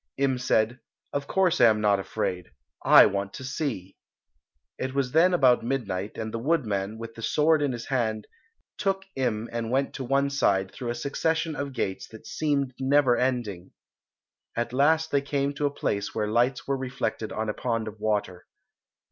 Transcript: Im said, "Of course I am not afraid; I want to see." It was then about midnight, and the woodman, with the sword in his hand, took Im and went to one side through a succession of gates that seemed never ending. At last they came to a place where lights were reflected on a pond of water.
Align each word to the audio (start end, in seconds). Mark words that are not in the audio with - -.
Im 0.17 0.39
said, 0.39 0.79
"Of 1.13 1.27
course 1.27 1.61
I 1.61 1.65
am 1.65 1.79
not 1.79 1.99
afraid; 1.99 2.49
I 2.83 3.05
want 3.05 3.35
to 3.35 3.43
see." 3.43 3.97
It 4.79 4.95
was 4.95 5.11
then 5.11 5.31
about 5.31 5.63
midnight, 5.63 6.17
and 6.17 6.33
the 6.33 6.39
woodman, 6.39 6.97
with 6.97 7.13
the 7.13 7.21
sword 7.21 7.61
in 7.61 7.71
his 7.71 7.85
hand, 7.85 8.25
took 8.79 9.05
Im 9.15 9.47
and 9.51 9.69
went 9.69 9.93
to 9.93 10.03
one 10.03 10.31
side 10.31 10.71
through 10.71 10.89
a 10.89 10.95
succession 10.95 11.55
of 11.55 11.71
gates 11.73 12.07
that 12.07 12.25
seemed 12.25 12.73
never 12.79 13.15
ending. 13.15 13.73
At 14.55 14.73
last 14.73 15.11
they 15.11 15.21
came 15.21 15.53
to 15.53 15.67
a 15.67 15.71
place 15.71 16.15
where 16.15 16.25
lights 16.27 16.67
were 16.67 16.77
reflected 16.77 17.31
on 17.31 17.47
a 17.47 17.53
pond 17.53 17.87
of 17.87 17.99
water. 17.99 18.47